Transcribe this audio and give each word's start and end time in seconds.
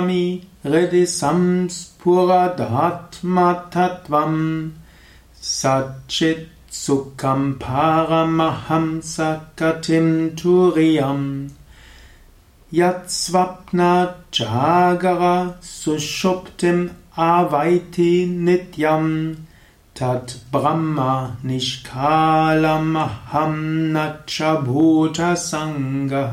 मि 0.00 0.42
हृदि 0.66 1.06
संस्फुरदथमथ 1.06 3.76
त्वम् 3.76 4.70
सच्चित् 5.42 6.74
सुखं 6.74 7.52
भागमहं 7.52 9.00
सकथिं 9.00 10.28
तु 10.28 10.74
यत्स्वप्नजागर 12.74 15.54
सुषुप्तिम् 15.62 16.88
आवैति 17.18 18.26
नित्यम्। 18.26 19.34
तत् 19.96 20.52
ब्रह्म 20.52 20.98
निष्कालमहं 21.48 23.66
न 23.66 24.14
च 24.28 24.42
भूतसङ्गः। 24.42 26.32